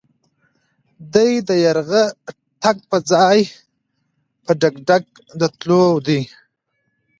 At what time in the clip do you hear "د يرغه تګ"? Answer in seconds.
1.47-2.77